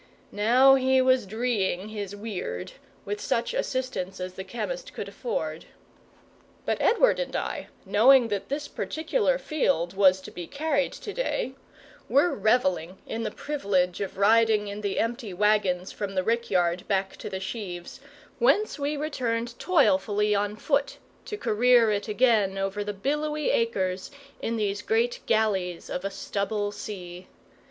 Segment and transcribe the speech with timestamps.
[0.31, 2.71] Now he was dreeing his weird,
[3.05, 5.65] with such assistance as the chemist could afford.
[6.65, 11.53] But Edward and I, knowing that this particular field was to be carried to day,
[12.09, 17.15] were revelling in the privilege of riding in the empty waggons from the rickyard back
[17.17, 17.99] to the sheaves,
[18.39, 24.09] whence we returned toilfully on foot, to career it again over the billowy acres
[24.41, 27.27] in these great galleys of a stubble sea.